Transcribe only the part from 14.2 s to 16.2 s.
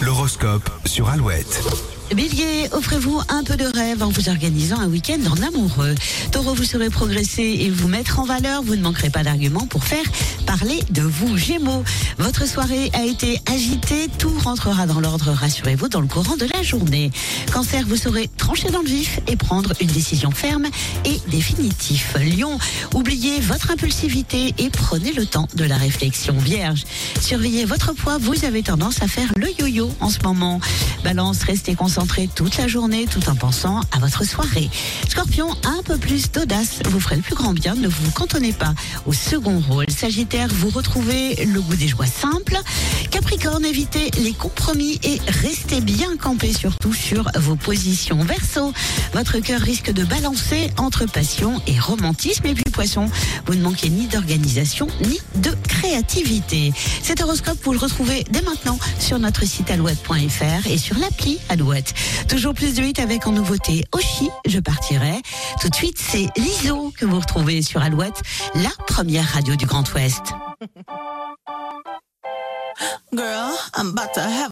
rentrera dans l'ordre, rassurez-vous, dans le